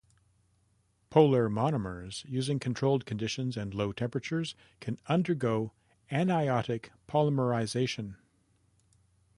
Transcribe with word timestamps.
Polar 1.11 1.47
monomers, 1.47 2.27
using 2.27 2.57
controlled 2.57 3.05
conditions 3.05 3.55
and 3.55 3.71
low 3.71 3.91
temperatures, 3.91 4.55
can 4.79 4.97
undergo 5.07 5.73
anionic 6.11 6.89
polymerization. 7.07 8.15